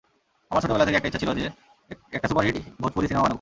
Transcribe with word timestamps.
আমার 0.51 0.61
ছোটবেলা 0.61 0.85
থেকে 0.85 0.97
একটা 0.97 1.07
ইচ্ছা 1.07 1.19
ছিল 1.19 1.29
যে, 1.33 1.45
একটা 2.13 2.27
সুপার 2.27 2.43
হিট 2.45 2.55
ভোজপুরি 2.81 3.07
সিনেমা 3.07 3.23
বানাবো। 3.23 3.29